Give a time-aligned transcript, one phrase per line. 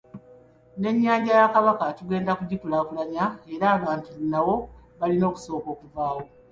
[0.79, 4.55] N'ennyanja ya Kabaka tugenda kugikulaakulanya era abantu nawo
[4.99, 6.21] balina okusooka okuvaawo.